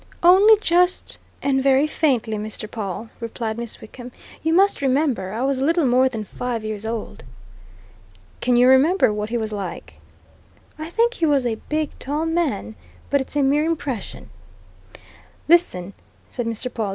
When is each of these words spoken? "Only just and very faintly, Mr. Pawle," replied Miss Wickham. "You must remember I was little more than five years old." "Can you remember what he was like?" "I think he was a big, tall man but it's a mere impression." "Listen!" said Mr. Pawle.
"Only 0.23 0.57
just 0.61 1.19
and 1.43 1.61
very 1.61 1.85
faintly, 1.85 2.37
Mr. 2.37 2.67
Pawle," 2.67 3.11
replied 3.19 3.59
Miss 3.59 3.79
Wickham. 3.79 4.11
"You 4.41 4.51
must 4.51 4.81
remember 4.81 5.31
I 5.31 5.43
was 5.43 5.61
little 5.61 5.85
more 5.85 6.09
than 6.09 6.23
five 6.23 6.63
years 6.63 6.87
old." 6.87 7.23
"Can 8.41 8.55
you 8.55 8.67
remember 8.67 9.13
what 9.13 9.29
he 9.29 9.37
was 9.37 9.53
like?" 9.53 9.99
"I 10.79 10.89
think 10.89 11.13
he 11.13 11.27
was 11.27 11.45
a 11.45 11.61
big, 11.69 11.91
tall 11.99 12.25
man 12.25 12.73
but 13.11 13.21
it's 13.21 13.35
a 13.35 13.43
mere 13.43 13.63
impression." 13.65 14.31
"Listen!" 15.47 15.93
said 16.31 16.47
Mr. 16.47 16.73
Pawle. 16.73 16.89